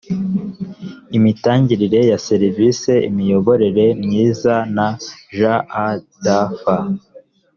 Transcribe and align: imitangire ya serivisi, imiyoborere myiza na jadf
imitangire 1.17 1.99
ya 2.11 2.17
serivisi, 2.27 2.91
imiyoborere 3.09 3.85
myiza 4.03 4.55
na 4.75 4.87
jadf 6.23 6.63